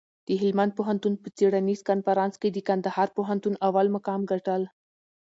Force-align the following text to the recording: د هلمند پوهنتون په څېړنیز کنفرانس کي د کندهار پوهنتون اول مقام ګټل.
د 0.27 0.29
هلمند 0.41 0.71
پوهنتون 0.77 1.13
په 1.23 1.27
څېړنیز 1.37 1.79
کنفرانس 1.89 2.33
کي 2.41 2.49
د 2.51 2.57
کندهار 2.69 3.07
پوهنتون 3.17 3.53
اول 3.67 3.85
مقام 3.95 4.21
ګټل. 4.31 4.61